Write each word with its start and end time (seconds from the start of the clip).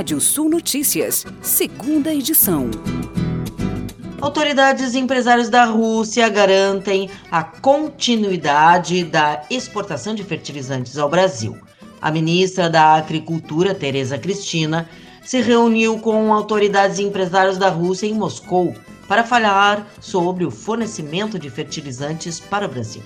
Rádio 0.00 0.18
Sul 0.18 0.48
Notícias, 0.48 1.26
segunda 1.42 2.10
edição. 2.10 2.70
Autoridades 4.18 4.94
e 4.94 4.98
empresários 4.98 5.50
da 5.50 5.66
Rússia 5.66 6.26
garantem 6.30 7.10
a 7.30 7.44
continuidade 7.44 9.04
da 9.04 9.42
exportação 9.50 10.14
de 10.14 10.24
fertilizantes 10.24 10.96
ao 10.96 11.10
Brasil. 11.10 11.54
A 12.00 12.10
ministra 12.10 12.70
da 12.70 12.94
Agricultura, 12.94 13.74
Tereza 13.74 14.16
Cristina, 14.16 14.88
se 15.22 15.42
reuniu 15.42 15.98
com 15.98 16.32
autoridades 16.32 16.98
e 16.98 17.02
empresários 17.02 17.58
da 17.58 17.68
Rússia 17.68 18.06
em 18.06 18.14
Moscou 18.14 18.74
para 19.06 19.22
falar 19.22 19.86
sobre 20.00 20.46
o 20.46 20.50
fornecimento 20.50 21.38
de 21.38 21.50
fertilizantes 21.50 22.40
para 22.40 22.64
o 22.64 22.70
Brasil. 22.70 23.02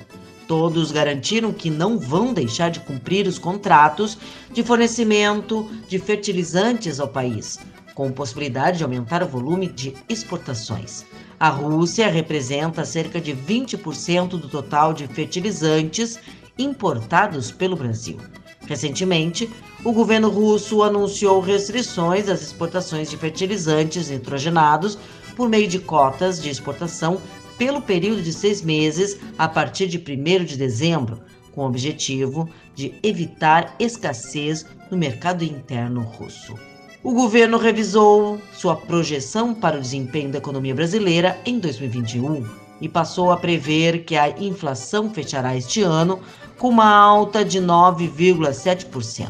Todos 0.47 0.93
garantiram 0.93 1.53
que 1.53 1.71
não 1.71 1.99
vão 1.99 2.35
deixar 2.35 2.71
de 2.71 2.81
cumprir 2.81 3.27
os 3.27 3.39
contratos 3.39 4.19
de 4.53 4.63
fornecimento 4.63 5.69
de 5.89 5.99
fertilizantes 5.99 7.01
ao 7.01 7.09
país, 7.09 7.59
com 7.95 8.13
possibilidade 8.13 8.79
de 8.79 8.85
aumentar 8.85 9.23
o 9.23 9.29
volume 9.29 9.67
de 9.67 9.95
exportações. 10.09 11.05
A 11.41 11.49
Rússia 11.49 12.11
representa 12.11 12.85
cerca 12.85 13.21
de 13.21 13.35
20% 13.35 14.31
do 14.31 14.49
total 14.49 14.93
de 14.93 15.07
fertilizantes 15.07 16.19
importados 16.59 17.51
pelo 17.51 17.77
Brasil. 17.77 18.19
Recentemente, 18.67 19.51
o 19.85 19.93
governo 19.93 20.29
russo 20.31 20.83
anunciou 20.83 21.41
restrições 21.41 22.29
às 22.29 22.43
exportações 22.43 23.11
de 23.11 23.17
fertilizantes 23.17 24.09
nitrogenados 24.09 24.99
por 25.37 25.49
meio 25.49 25.69
de 25.69 25.79
cotas 25.79 26.41
de 26.41 26.49
exportação 26.49 27.21
pelo 27.59 27.83
período 27.83 28.23
de 28.23 28.33
seis 28.33 28.63
meses 28.63 29.19
a 29.39 29.49
partir 29.49 29.87
de 29.87 29.99
1 29.99 30.45
de 30.45 30.57
dezembro, 30.57 31.21
com 31.53 31.63
o 31.63 31.67
objetivo 31.67 32.49
de 32.75 32.95
evitar 33.03 33.75
escassez 33.79 34.67
no 34.91 34.97
mercado 34.97 35.45
interno 35.45 36.03
russo. 36.03 36.55
O 37.03 37.13
governo 37.13 37.59
revisou 37.59 38.41
sua 38.55 38.77
projeção 38.77 39.55
para 39.55 39.77
o 39.77 39.81
desempenho 39.81 40.31
da 40.31 40.39
economia 40.39 40.75
brasileira 40.75 41.39
em 41.45 41.59
2021 41.59 42.47
e 42.81 42.89
passou 42.89 43.31
a 43.31 43.37
prever 43.37 44.05
que 44.05 44.17
a 44.17 44.31
inflação 44.31 45.13
fechará 45.13 45.55
este 45.57 45.83
ano 45.83 46.21
com 46.59 46.69
uma 46.69 46.91
alta 46.91 47.45
de 47.45 47.61
9,7%. 47.61 49.29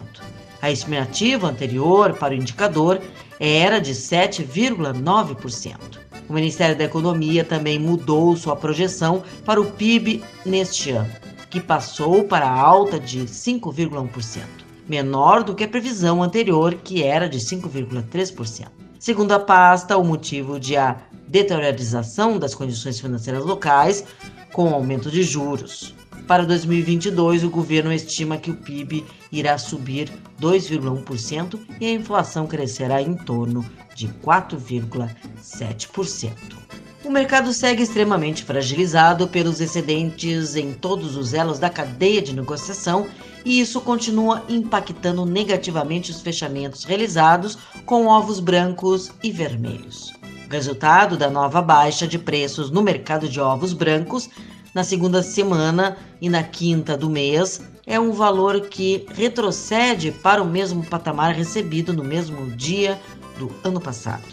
A 0.63 0.71
estimativa 0.71 1.49
anterior 1.49 2.15
para 2.15 2.33
o 2.33 2.37
indicador 2.37 3.03
era 3.39 3.81
de 3.81 3.93
7,9%. 3.93 6.04
O 6.29 6.33
Ministério 6.33 6.77
da 6.77 6.85
Economia 6.85 7.45
também 7.45 7.79
mudou 7.79 8.37
sua 8.37 8.57
projeção 8.57 9.23
para 9.45 9.61
o 9.61 9.71
PIB 9.73 10.23
neste 10.45 10.91
ano, 10.91 11.11
que 11.51 11.61
passou 11.61 12.25
para 12.25 12.47
a 12.47 12.61
alta 12.61 12.99
de 12.99 13.21
5,1%, 13.21 14.43
menor 14.89 15.43
do 15.43 15.55
que 15.55 15.65
a 15.65 15.69
previsão 15.69 16.23
anterior, 16.23 16.75
que 16.75 17.03
era 17.03 17.29
de 17.29 17.39
5,3%. 17.39 18.69
Segundo 18.99 19.33
a 19.33 19.39
pasta, 19.39 19.99
o 19.99 20.05
motivo 20.05 20.59
de 20.59 20.77
a 20.79 20.97
deteriorização 21.29 22.39
das 22.39 22.55
condições 22.55 22.99
financeiras 22.99 23.45
locais 23.45 24.05
com 24.53 24.71
o 24.71 24.75
aumento 24.75 25.11
de 25.11 25.23
juros. 25.23 25.95
Para 26.27 26.47
2022, 26.47 27.45
o 27.45 27.51
governo 27.51 27.93
estima 27.93 28.39
que 28.39 28.51
o 28.51 28.57
PIB 28.57 29.05
irá 29.31 29.59
subir 29.59 30.11
2,1% 30.41 31.61
e 31.79 31.87
a 31.87 31.93
inflação 31.93 32.47
crescerá 32.47 33.03
em 33.03 33.15
torno 33.15 33.63
de 33.95 34.09
4,7%. 34.09 36.33
O 37.05 37.11
mercado 37.11 37.53
segue 37.53 37.83
extremamente 37.83 38.43
fragilizado 38.43 39.29
pelos 39.29 39.61
excedentes 39.61 40.57
em 40.57 40.73
todos 40.73 41.15
os 41.17 41.35
elos 41.35 41.59
da 41.59 41.69
cadeia 41.69 42.23
de 42.23 42.35
negociação 42.35 43.07
e 43.45 43.61
isso 43.61 43.83
continua 43.83 44.43
impactando 44.49 45.27
negativamente 45.27 46.11
os 46.11 46.23
fechamentos 46.23 46.85
realizados 46.85 47.59
com 47.85 48.07
ovos 48.07 48.41
brancos 48.41 49.13
e 49.23 49.31
vermelhos. 49.31 50.15
O 50.49 50.51
resultado 50.51 51.19
da 51.19 51.29
nova 51.29 51.61
baixa 51.61 52.07
de 52.07 52.19
preços 52.19 52.71
no 52.71 52.81
mercado 52.81 53.29
de 53.29 53.39
ovos 53.39 53.75
brancos 53.75 54.31
na 54.75 54.83
segunda 54.83 55.23
semana 55.23 55.97
e 56.21 56.29
na 56.29 56.43
quinta 56.43 56.97
do 56.97 57.09
mês 57.09 57.63
é 57.87 57.99
um 58.01 58.13
valor 58.13 58.63
que 58.63 59.07
retrocede 59.15 60.11
para 60.11 60.43
o 60.43 60.47
mesmo 60.47 60.85
patamar 60.85 61.33
recebido 61.33 61.93
no 61.93 62.03
mesmo 62.03 62.51
dia 62.51 63.01
do 63.39 63.51
ano 63.63 63.81
passado. 63.81 64.25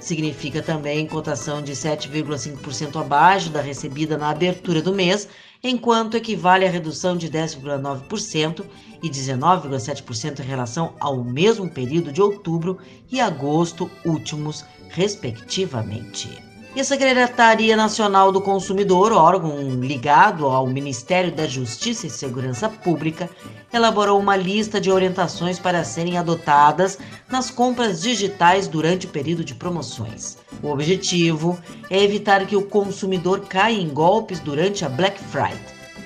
Significa 0.00 0.62
também 0.62 1.06
cotação 1.06 1.60
de 1.60 1.72
7,5% 1.72 2.98
abaixo 2.98 3.50
da 3.50 3.60
recebida 3.60 4.16
na 4.16 4.30
abertura 4.30 4.80
do 4.80 4.94
mês, 4.94 5.28
enquanto 5.62 6.16
equivale 6.16 6.66
a 6.66 6.70
redução 6.70 7.18
de 7.18 7.28
10,9% 7.28 8.64
e 9.02 9.10
19,7% 9.10 10.40
em 10.40 10.42
relação 10.42 10.94
ao 10.98 11.22
mesmo 11.22 11.68
período 11.68 12.10
de 12.10 12.22
outubro 12.22 12.78
e 13.12 13.20
agosto 13.20 13.90
últimos, 14.06 14.64
respectivamente. 14.88 16.49
E 16.72 16.80
a 16.80 16.84
Secretaria 16.84 17.76
Nacional 17.76 18.30
do 18.30 18.40
Consumidor, 18.40 19.10
órgão 19.10 19.58
ligado 19.80 20.46
ao 20.46 20.68
Ministério 20.68 21.32
da 21.32 21.44
Justiça 21.44 22.06
e 22.06 22.10
Segurança 22.10 22.68
Pública, 22.68 23.28
elaborou 23.72 24.20
uma 24.20 24.36
lista 24.36 24.80
de 24.80 24.88
orientações 24.88 25.58
para 25.58 25.82
serem 25.82 26.16
adotadas 26.16 26.96
nas 27.28 27.50
compras 27.50 28.00
digitais 28.00 28.68
durante 28.68 29.06
o 29.06 29.10
período 29.10 29.42
de 29.42 29.52
promoções. 29.52 30.38
O 30.62 30.68
objetivo 30.68 31.58
é 31.90 32.00
evitar 32.00 32.46
que 32.46 32.54
o 32.54 32.66
consumidor 32.66 33.40
caia 33.40 33.76
em 33.76 33.88
golpes 33.88 34.38
durante 34.38 34.84
a 34.84 34.88
Black 34.88 35.18
Friday. 35.24 35.58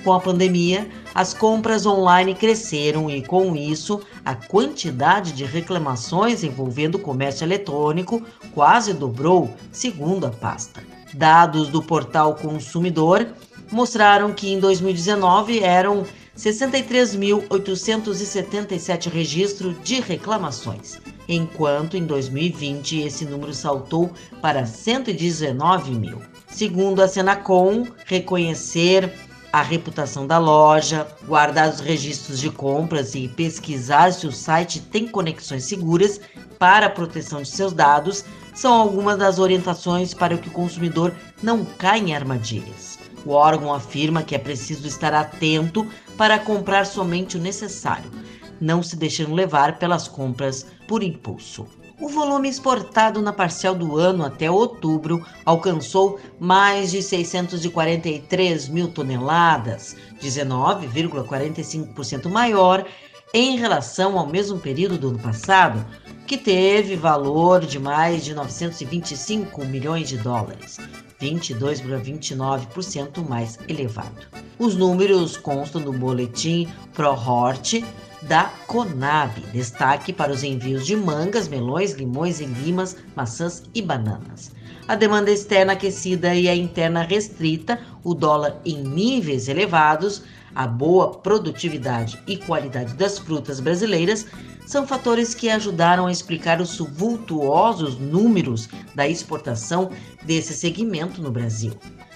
Com 0.03 0.13
a 0.13 0.19
pandemia, 0.19 0.89
as 1.15 1.33
compras 1.33 1.85
online 1.85 2.35
cresceram 2.35 3.09
e, 3.09 3.21
com 3.21 3.55
isso, 3.55 4.01
a 4.25 4.35
quantidade 4.35 5.31
de 5.31 5.45
reclamações 5.45 6.43
envolvendo 6.43 6.95
o 6.95 6.99
comércio 6.99 7.45
eletrônico 7.45 8.21
quase 8.53 8.93
dobrou, 8.93 9.55
segundo 9.71 10.27
a 10.27 10.29
pasta. 10.29 10.83
Dados 11.13 11.69
do 11.69 11.81
portal 11.81 12.35
Consumidor 12.35 13.25
mostraram 13.71 14.33
que 14.33 14.51
em 14.51 14.59
2019 14.59 15.63
eram 15.63 16.05
63.877 16.37 19.09
registros 19.09 19.73
de 19.85 20.01
reclamações, 20.01 20.99
enquanto 21.29 21.95
em 21.95 22.05
2020 22.05 22.99
esse 22.99 23.23
número 23.23 23.53
saltou 23.53 24.11
para 24.41 24.65
119 24.65 25.91
mil. 25.91 26.21
Segundo 26.49 27.01
a 27.01 27.07
Senacom, 27.07 27.87
reconhecer 28.05 29.13
a 29.55 29.61
reputação 29.61 30.27
da 30.27 30.37
loja, 30.37 31.07
guardar 31.25 31.69
os 31.69 31.79
registros 31.79 32.41
de 32.41 32.49
compras 32.49 33.15
e 33.15 33.29
pesquisar 33.29 34.11
se 34.11 34.27
o 34.27 34.31
site 34.31 34.81
tem 34.81 35.07
conexões 35.07 35.63
seguras 35.63 36.19
para 36.59 36.87
a 36.87 36.89
proteção 36.89 37.41
de 37.41 37.47
seus 37.47 37.71
dados 37.71 38.25
são 38.53 38.73
algumas 38.73 39.17
das 39.17 39.39
orientações 39.39 40.13
para 40.13 40.37
que 40.37 40.49
o 40.49 40.51
consumidor 40.51 41.15
não 41.41 41.63
caia 41.63 42.01
em 42.01 42.13
armadilhas. 42.13 42.99
O 43.25 43.31
órgão 43.31 43.73
afirma 43.73 44.23
que 44.23 44.35
é 44.35 44.37
preciso 44.37 44.85
estar 44.85 45.13
atento 45.13 45.87
para 46.17 46.37
comprar 46.37 46.85
somente 46.85 47.37
o 47.37 47.41
necessário, 47.41 48.11
não 48.59 48.83
se 48.83 48.97
deixando 48.97 49.33
levar 49.33 49.79
pelas 49.79 50.05
compras 50.05 50.65
por 50.85 51.01
impulso. 51.01 51.65
O 51.99 52.07
volume 52.09 52.49
exportado 52.49 53.21
na 53.21 53.31
parcial 53.31 53.73
do 53.73 53.97
ano 53.97 54.25
até 54.25 54.51
outubro 54.51 55.25
alcançou 55.45 56.19
mais 56.37 56.91
de 56.91 57.01
643 57.01 58.67
mil 58.67 58.89
toneladas, 58.89 59.95
19,45% 60.21 62.29
maior 62.29 62.85
em 63.33 63.57
relação 63.57 64.19
ao 64.19 64.27
mesmo 64.27 64.59
período 64.59 64.97
do 64.97 65.07
ano 65.09 65.19
passado, 65.19 65.85
que 66.27 66.37
teve 66.37 66.97
valor 66.97 67.65
de 67.65 67.79
mais 67.79 68.25
de 68.25 68.33
925 68.33 69.63
milhões 69.63 70.09
de 70.09 70.17
dólares, 70.17 70.77
22,29% 71.21 73.25
mais 73.27 73.57
elevado. 73.69 74.27
Os 74.59 74.75
números 74.75 75.37
constam 75.37 75.81
do 75.81 75.93
boletim 75.93 76.67
ProHort 76.93 77.85
da 78.27 78.45
Conab. 78.67 79.39
Destaque 79.53 80.11
para 80.11 80.31
os 80.31 80.43
envios 80.43 80.85
de 80.85 80.95
mangas, 80.95 81.47
melões, 81.47 81.93
limões 81.93 82.39
e 82.39 82.45
limas, 82.45 82.97
maçãs 83.15 83.63
e 83.73 83.81
bananas. 83.81 84.51
A 84.87 84.95
demanda 84.95 85.31
externa 85.31 85.73
aquecida 85.73 86.35
e 86.35 86.47
a 86.47 86.55
interna 86.55 87.01
restrita, 87.01 87.79
o 88.03 88.13
dólar 88.13 88.61
em 88.65 88.83
níveis 88.83 89.47
elevados, 89.47 90.23
a 90.53 90.67
boa 90.67 91.15
produtividade 91.15 92.21
e 92.27 92.37
qualidade 92.37 92.93
das 92.93 93.17
frutas 93.17 93.59
brasileiras 93.59 94.25
são 94.65 94.87
fatores 94.87 95.33
que 95.33 95.49
ajudaram 95.49 96.07
a 96.07 96.11
explicar 96.11 96.61
os 96.61 96.77
vultuosos 96.77 97.99
números 97.99 98.69
da 98.95 99.07
exportação 99.07 99.91
desse 100.23 100.53
segmento 100.53 101.21
no 101.21 101.31
Brasil. 101.31 101.73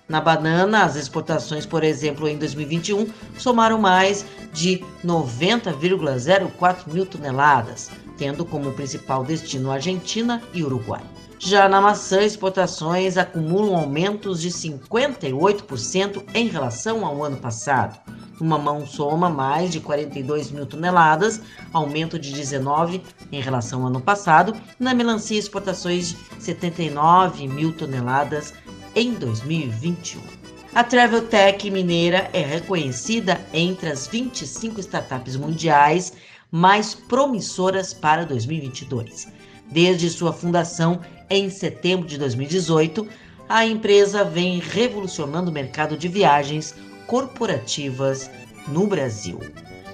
Na 0.09 0.19
banana, 0.19 0.83
as 0.83 0.95
exportações, 0.95 1.67
por 1.67 1.83
exemplo, 1.83 2.27
em 2.27 2.35
2021, 2.35 3.07
somaram 3.37 3.77
mais 3.77 4.25
de 4.51 4.83
90,04 5.05 6.91
mil 6.91 7.05
toneladas, 7.05 7.91
tendo 8.17 8.43
como 8.43 8.73
principal 8.73 9.23
destino 9.23 9.69
Argentina 9.69 10.41
e 10.51 10.63
Uruguai. 10.63 11.03
Já 11.37 11.69
na 11.69 11.79
maçã, 11.79 12.23
exportações 12.23 13.17
acumulam 13.17 13.77
aumentos 13.77 14.41
de 14.41 14.49
58% 14.49 16.23
em 16.33 16.47
relação 16.47 17.05
ao 17.05 17.23
ano 17.23 17.37
passado. 17.37 17.97
O 18.41 18.43
mamão 18.43 18.87
soma 18.87 19.29
mais 19.29 19.71
de 19.71 19.79
42 19.79 20.49
mil 20.49 20.65
toneladas, 20.65 21.39
aumento 21.71 22.17
de 22.17 22.33
19 22.33 23.03
em 23.31 23.41
relação 23.41 23.81
ao 23.81 23.87
ano 23.87 24.01
passado. 24.01 24.53
Na 24.79 24.93
melancia, 24.93 25.37
exportações 25.37 26.09
de 26.09 26.17
79 26.39 27.47
mil 27.47 27.71
toneladas 27.73 28.53
em 28.95 29.13
2021. 29.13 30.21
A 30.73 30.83
Travel 30.83 31.23
Tech 31.27 31.69
mineira 31.71 32.29
é 32.31 32.41
reconhecida 32.41 33.41
entre 33.53 33.89
as 33.89 34.07
25 34.07 34.79
startups 34.79 35.35
mundiais 35.35 36.13
mais 36.51 36.93
promissoras 36.93 37.93
para 37.93 38.25
2022. 38.25 39.27
Desde 39.71 40.09
sua 40.09 40.33
fundação 40.33 41.01
em 41.29 41.49
setembro 41.49 42.07
de 42.07 42.17
2018, 42.17 43.07
a 43.47 43.65
empresa 43.65 44.23
vem 44.23 44.59
revolucionando 44.59 45.49
o 45.49 45.53
mercado 45.53 45.97
de 45.97 46.07
viagens 46.07 46.75
corporativas 47.07 48.29
no 48.67 48.85
Brasil. 48.85 49.39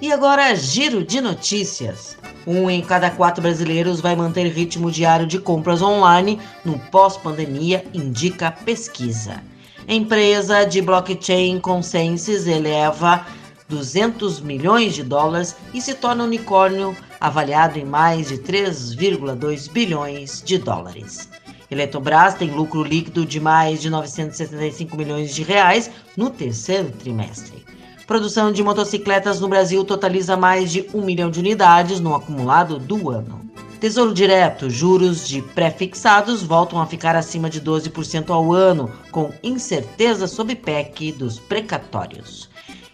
E 0.00 0.12
agora, 0.12 0.54
giro 0.54 1.02
de 1.02 1.22
notícias. 1.22 2.18
Um 2.46 2.68
em 2.68 2.82
cada 2.82 3.10
quatro 3.10 3.40
brasileiros 3.40 3.98
vai 3.98 4.14
manter 4.14 4.46
ritmo 4.48 4.90
diário 4.90 5.26
de 5.26 5.38
compras 5.38 5.80
online 5.80 6.38
no 6.64 6.78
pós-pandemia, 6.78 7.82
indica 7.94 8.52
pesquisa. 8.52 9.42
Empresa 9.88 10.64
de 10.64 10.82
blockchain 10.82 11.58
Consensus 11.60 12.46
eleva 12.46 13.26
200 13.70 14.40
milhões 14.40 14.94
de 14.94 15.02
dólares 15.02 15.56
e 15.72 15.80
se 15.80 15.94
torna 15.94 16.24
unicórnio 16.24 16.94
avaliado 17.18 17.78
em 17.78 17.84
mais 17.84 18.28
de 18.28 18.36
3,2 18.36 19.70
bilhões 19.70 20.42
de 20.44 20.58
dólares. 20.58 21.28
Eletrobras 21.70 22.34
tem 22.34 22.50
lucro 22.50 22.84
líquido 22.84 23.24
de 23.24 23.40
mais 23.40 23.80
de 23.80 23.88
975 23.88 24.94
milhões 24.94 25.34
de 25.34 25.42
reais 25.42 25.90
no 26.16 26.28
terceiro 26.28 26.90
trimestre. 26.90 27.64
Produção 28.06 28.52
de 28.52 28.62
motocicletas 28.62 29.40
no 29.40 29.48
Brasil 29.48 29.82
totaliza 29.84 30.36
mais 30.36 30.70
de 30.70 30.88
um 30.94 31.02
milhão 31.02 31.28
de 31.28 31.40
unidades 31.40 31.98
no 31.98 32.14
acumulado 32.14 32.78
do 32.78 33.10
ano. 33.10 33.40
Tesouro 33.80 34.14
Direto, 34.14 34.70
juros 34.70 35.26
de 35.26 35.42
pré-fixados 35.42 36.40
voltam 36.40 36.80
a 36.80 36.86
ficar 36.86 37.16
acima 37.16 37.50
de 37.50 37.60
12% 37.60 38.30
ao 38.30 38.52
ano, 38.52 38.92
com 39.10 39.32
incerteza 39.42 40.28
sobre 40.28 40.54
PEC 40.54 41.10
dos 41.10 41.40
precatórios. 41.40 42.48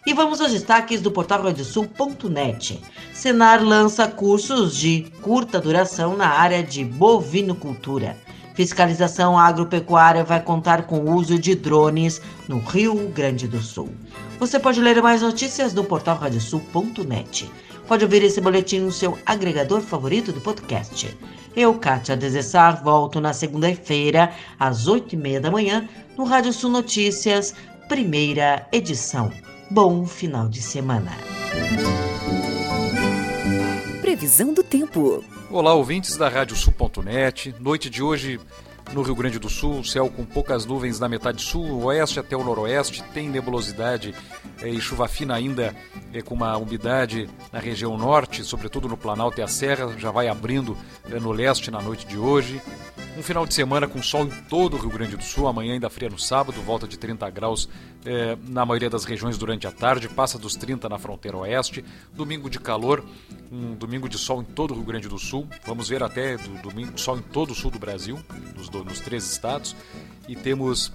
E 0.07 0.15
vamos 0.15 0.41
aos 0.41 0.51
destaques 0.51 1.03
do 1.03 1.11
portal 1.11 1.43
radiosul.net. 1.43 2.81
Senar 3.13 3.63
lança 3.63 4.09
cursos 4.09 4.75
de 4.75 5.13
curta 5.21 5.61
duração 5.61 6.17
na 6.17 6.29
área 6.29 6.63
de 6.63 6.85
bovinocultura. 6.85 8.17
Fiscalização 8.55 9.39
agropecuária 9.39 10.25
vai 10.25 10.41
contar 10.41 10.83
com 10.87 11.01
o 11.01 11.15
uso 11.15 11.39
de 11.39 11.55
drones 11.55 12.21
no 12.49 12.59
Rio 12.59 13.09
Grande 13.09 13.49
do 13.49 13.61
Sul. 13.61 13.91
Você 14.39 14.59
pode 14.59 14.81
ler 14.81 15.01
mais 15.03 15.23
notícias 15.23 15.73
no 15.73 15.85
portal 15.85 16.17
radiosul.net. 16.19 17.51
Pode 17.87 18.05
ouvir 18.05 18.23
esse 18.23 18.41
boletim 18.41 18.81
no 18.81 18.93
seu 18.93 19.19
agregador 19.27 19.81
favorito 19.81 20.33
do 20.33 20.41
podcast. 20.41 21.17
Eu, 21.55 21.75
Kátia 21.75 22.17
Desessar, 22.17 22.83
volto 22.83 23.21
na 23.21 23.33
segunda-feira, 23.33 24.33
às 24.59 24.87
oito 24.87 25.15
e 25.15 25.19
meia 25.19 25.41
da 25.41 25.51
manhã, 25.51 25.89
no 26.17 26.25
Rádio 26.25 26.53
Sul 26.53 26.71
Notícias, 26.71 27.55
primeira 27.89 28.67
edição. 28.73 29.31
Bom 29.71 30.07
final 30.07 30.49
de 30.49 30.63
semana. 30.63 31.13
Previsão 34.23 34.55
do 34.55 34.63
tempo. 34.63 35.25
Olá, 35.51 35.75
ouvintes 35.75 36.17
da 36.17 36.29
Rádio 36.29 36.55
Sul.net. 36.55 37.53
Noite 37.59 37.91
de 37.91 38.05
hoje 38.05 38.39
no 38.93 39.03
Rio 39.03 39.17
Grande 39.17 39.37
do 39.37 39.49
Sul, 39.49 39.83
céu 39.83 40.09
com 40.09 40.25
poucas 40.25 40.65
nuvens 40.65 41.01
na 41.01 41.09
metade 41.09 41.43
sul, 41.43 41.83
oeste 41.83 42.21
até 42.21 42.37
o 42.37 42.45
noroeste, 42.45 43.03
tem 43.13 43.29
nebulosidade 43.29 44.15
é, 44.61 44.69
e 44.69 44.81
chuva 44.81 45.09
fina 45.09 45.35
ainda 45.35 45.75
é, 46.13 46.23
com 46.23 46.37
uma 46.37 46.57
umidade 46.57 47.29
na 47.51 47.59
região 47.59 47.99
norte, 47.99 48.45
sobretudo 48.45 48.87
no 48.87 48.97
Planalto 48.97 49.41
e 49.41 49.43
a 49.43 49.49
Serra, 49.49 49.93
já 49.99 50.13
vai 50.13 50.29
abrindo 50.29 50.79
é, 51.11 51.19
no 51.19 51.33
leste 51.33 51.69
na 51.69 51.83
noite 51.83 52.07
de 52.07 52.17
hoje. 52.17 52.63
Um 53.15 53.23
final 53.23 53.45
de 53.45 53.53
semana 53.53 53.87
com 53.87 54.03
sol 54.03 54.25
em 54.25 54.31
todo 54.49 54.75
o 54.75 54.81
Rio 54.81 54.89
Grande 54.89 55.17
do 55.19 55.23
Sul, 55.23 55.47
amanhã 55.47 55.75
ainda 55.75 55.91
fria 55.91 56.09
no 56.09 56.19
sábado, 56.19 56.63
volta 56.63 56.89
de 56.89 56.99
30 56.99 57.29
graus 57.29 57.69
eh, 58.07 58.39
na 58.49 58.65
maioria 58.65 58.89
das 58.89 59.05
regiões 59.05 59.37
durante 59.37 59.67
a 59.67 59.71
tarde, 59.71 60.09
passa 60.09 60.39
dos 60.39 60.57
30 60.57 60.89
na 60.89 60.99
fronteira 60.99 61.37
oeste. 61.37 61.85
Domingo 62.15 62.49
de 62.49 62.59
calor, 62.59 63.05
um 63.51 63.75
domingo 63.75 64.09
de 64.09 64.17
sol 64.17 64.41
em 64.41 64.45
todo 64.45 64.71
o 64.71 64.75
Rio 64.75 64.85
Grande 64.85 65.09
do 65.09 65.19
Sul. 65.19 65.47
Vamos 65.67 65.91
ver 65.91 66.03
até 66.03 66.39
do 66.39 66.63
domingo 66.63 66.99
sol 66.99 67.19
em 67.19 67.23
todo 67.23 67.51
o 67.51 67.55
sul 67.55 67.71
do 67.71 67.79
Brasil, 67.79 68.19
nos, 68.57 68.71
nos 68.71 69.01
três 69.01 69.31
estados. 69.31 69.77
E 70.27 70.35
temos 70.35 70.91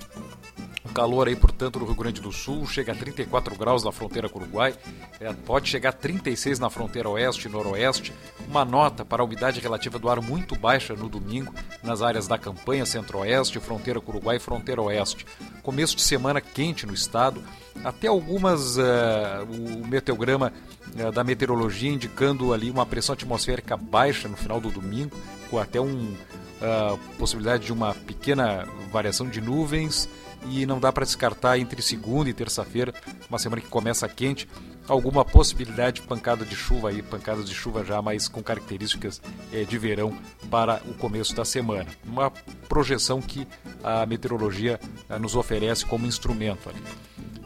calor 0.87 1.27
aí, 1.27 1.35
portanto, 1.35 1.79
no 1.79 1.85
Rio 1.85 1.95
Grande 1.95 2.21
do 2.21 2.31
Sul 2.31 2.65
chega 2.67 2.91
a 2.91 2.95
34 2.95 3.55
graus 3.55 3.83
na 3.83 3.91
fronteira 3.91 4.29
com 4.29 4.39
o 4.39 4.41
Uruguai, 4.43 4.73
é, 5.19 5.33
pode 5.33 5.69
chegar 5.69 5.89
a 5.89 5.93
36 5.93 6.59
na 6.59 6.69
fronteira 6.69 7.09
oeste 7.09 7.47
e 7.47 7.51
noroeste. 7.51 8.13
Uma 8.47 8.63
nota 8.63 9.03
para 9.03 9.21
a 9.21 9.25
umidade 9.25 9.59
relativa 9.59 9.99
do 9.99 10.09
ar 10.09 10.21
muito 10.21 10.55
baixa 10.55 10.93
no 10.93 11.09
domingo 11.09 11.53
nas 11.83 12.01
áreas 12.01 12.27
da 12.27 12.37
campanha 12.37 12.85
centro-oeste, 12.85 13.59
fronteira 13.59 13.99
com 13.99 14.11
o 14.11 14.15
Uruguai 14.15 14.37
e 14.37 14.39
fronteira 14.39 14.81
oeste. 14.81 15.25
Começo 15.63 15.95
de 15.95 16.01
semana 16.01 16.39
quente 16.39 16.85
no 16.85 16.93
estado, 16.93 17.43
até 17.83 18.07
algumas. 18.07 18.77
Uh, 18.77 19.81
o 19.81 19.87
meteograma 19.87 20.53
uh, 20.95 21.11
da 21.11 21.23
meteorologia 21.23 21.91
indicando 21.91 22.53
ali 22.53 22.69
uma 22.69 22.85
pressão 22.85 23.13
atmosférica 23.13 23.75
baixa 23.75 24.27
no 24.27 24.37
final 24.37 24.59
do 24.59 24.69
domingo, 24.69 25.15
com 25.49 25.59
até 25.59 25.79
um. 25.79 26.15
Uh, 26.57 26.97
possibilidade 27.19 27.67
de 27.67 27.71
uma 27.71 27.93
pequena 27.93 28.67
variação 28.91 29.29
de 29.29 29.39
nuvens 29.39 30.09
e 30.45 30.65
não 30.65 30.79
dá 30.79 30.91
para 30.91 31.05
descartar 31.05 31.57
entre 31.57 31.81
segunda 31.81 32.29
e 32.29 32.33
terça-feira, 32.33 32.93
uma 33.29 33.39
semana 33.39 33.61
que 33.61 33.67
começa 33.67 34.07
quente, 34.07 34.47
alguma 34.87 35.25
possibilidade 35.25 36.01
de 36.01 36.07
pancada 36.07 36.45
de 36.45 36.55
chuva 36.55 36.89
aí, 36.89 37.01
pancadas 37.01 37.45
de 37.45 37.53
chuva 37.53 37.83
já 37.83 38.01
mais 38.01 38.27
com 38.27 38.41
características 38.41 39.21
é, 39.51 39.63
de 39.63 39.77
verão 39.77 40.17
para 40.49 40.81
o 40.87 40.93
começo 40.93 41.35
da 41.35 41.43
semana. 41.43 41.87
Uma 42.05 42.31
projeção 42.69 43.21
que 43.21 43.47
a 43.83 44.05
meteorologia 44.05 44.79
é, 45.09 45.19
nos 45.19 45.35
oferece 45.35 45.85
como 45.85 46.05
instrumento 46.05 46.69
ali. 46.69 46.81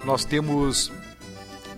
Nós 0.06 0.26
temos 0.26 0.92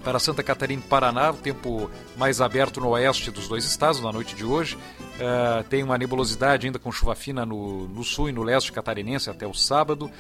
para 0.04 0.20
Santa 0.20 0.44
Catarina 0.44 0.82
e 0.86 0.88
Paraná, 0.88 1.32
o 1.32 1.36
tempo 1.36 1.90
mais 2.18 2.42
aberto 2.42 2.82
no 2.82 2.90
oeste 2.90 3.32
dos 3.32 3.48
dois 3.48 3.64
estados 3.64 4.02
na 4.02 4.12
noite 4.12 4.36
de 4.36 4.44
hoje. 4.44 4.76
Uh, 4.76 5.64
tem 5.70 5.84
uma 5.84 5.98
nebulosidade 5.98 6.66
ainda 6.66 6.80
com 6.80 6.92
chuva 6.92 7.16
fina 7.16 7.46
no, 7.46 7.88
no 7.88 8.04
sul 8.04 8.30
e 8.30 8.32
no 8.32 8.44
leste 8.44 8.72
catarinense 8.72 9.30
até 9.30 9.48
o 9.48 9.54
sábado. 9.54 10.12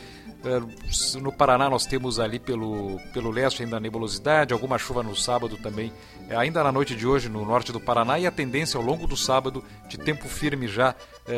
Uh, 0.43 1.19
no 1.19 1.31
Paraná 1.31 1.69
nós 1.69 1.85
temos 1.85 2.19
ali 2.19 2.39
pelo, 2.39 2.99
pelo 3.11 3.31
leste 3.31 3.63
ainda 3.63 3.79
nebulosidade, 3.79 4.53
alguma 4.53 4.77
chuva 4.77 5.03
no 5.03 5.15
sábado 5.15 5.57
também, 5.57 5.91
uh, 6.29 6.37
ainda 6.37 6.63
na 6.63 6.71
noite 6.71 6.95
de 6.95 7.05
hoje 7.05 7.27
no 7.27 7.43
norte 7.43 7.71
do 7.71 7.79
Paraná 7.79 8.19
e 8.19 8.25
a 8.25 8.31
tendência 8.31 8.77
ao 8.77 8.83
longo 8.83 9.05
do 9.05 9.17
sábado 9.17 9.63
de 9.89 9.97
tempo 9.97 10.27
firme 10.27 10.67
já 10.67 10.95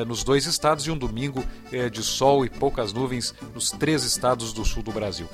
nos 0.08 0.24
dois 0.24 0.48
estados 0.48 0.88
e 0.88 0.92
um 0.92 0.98
domingo 0.98 1.44
de 1.92 2.02
sol 2.02 2.44
e 2.44 2.50
poucas 2.50 2.92
nuvens 2.92 3.36
nos 3.54 3.70
três 3.70 4.04
estados 4.04 4.52
do 4.52 4.66
sul 4.66 4.82
do 4.82 4.92
Brasil. 4.92 5.28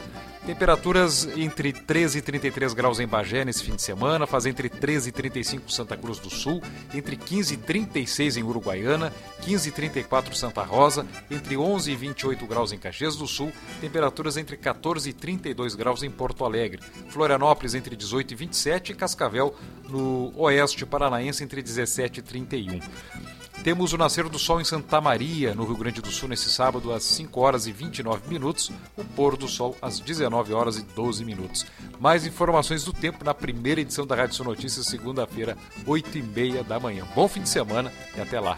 Temperaturas 0.46 1.28
entre 1.38 1.72
13 1.72 2.18
e 2.18 2.22
33 2.22 2.74
graus 2.74 3.00
em 3.02 3.08
Bagé 3.08 3.44
nesse 3.44 3.64
fim 3.64 3.76
de 3.76 3.82
semana, 3.82 4.28
faz 4.28 4.46
entre 4.46 4.70
13 4.70 5.10
e 5.10 5.12
35 5.12 5.72
Santa 5.72 5.98
Cruz 5.98 6.20
do 6.20 6.30
Sul, 6.30 6.62
entre 6.94 7.16
15 7.16 7.54
e 7.54 7.58
36 7.58 8.38
em 8.38 8.44
Uruguaiana, 8.44 9.14
15 9.42 9.70
e 9.70 9.72
34 9.72 10.36
Santa 10.36 10.64
Rosa, 10.64 11.06
entre 11.30 11.58
11 11.58 11.92
e 11.92 11.96
28 11.96 12.46
graus 12.48 12.72
em 12.72 12.78
Caxias 12.78 13.16
do 13.16 13.28
Sul, 13.28 13.52
temperaturas 13.80 14.38
entre 14.38 14.58
14 14.58 15.10
e 15.10 15.14
32 15.14 15.76
graus 15.76 16.04
em 16.04 16.12
Porto 16.12 16.46
Alegre, 16.46 16.82
Florianópolis 17.10 17.74
entre 17.74 17.96
18 17.96 18.32
e 18.32 18.36
27 18.36 18.92
e 18.92 18.96
Cascavel 18.96 19.56
no 19.90 20.32
oeste 20.38 20.86
paranaense 20.86 21.44
entre 21.44 21.62
17 21.62 22.20
e 22.20 22.24
31. 22.24 23.41
Temos 23.64 23.94
o 23.94 23.98
nascer 23.98 24.28
do 24.28 24.40
sol 24.40 24.60
em 24.60 24.64
Santa 24.64 25.00
Maria, 25.00 25.54
no 25.54 25.64
Rio 25.64 25.78
Grande 25.78 26.02
do 26.02 26.10
Sul, 26.10 26.30
nesse 26.30 26.50
sábado, 26.50 26.92
às 26.92 27.04
5 27.04 27.40
horas 27.40 27.68
e 27.68 27.72
29 27.72 28.28
minutos. 28.28 28.72
O 28.98 29.04
pôr 29.04 29.38
do 29.38 29.48
sol 29.48 29.78
às 29.80 30.00
19 30.00 30.52
horas 30.52 30.78
e 30.78 30.82
12 30.82 31.24
minutos. 31.24 31.66
Mais 32.00 32.26
informações 32.26 32.84
do 32.84 32.92
tempo 32.92 33.24
na 33.24 33.36
primeira 33.36 33.80
edição 33.80 34.08
da 34.08 34.16
Rádio 34.16 34.36
Sul 34.36 34.48
Notícias, 34.48 34.88
segunda-feira, 34.88 35.56
8 35.86 36.18
e 36.18 36.24
meia 36.24 36.64
da 36.64 36.80
manhã. 36.80 37.06
Bom 37.14 37.28
fim 37.28 37.42
de 37.42 37.50
semana 37.50 37.94
e 38.18 38.22
até 38.22 38.40
lá. 38.40 38.58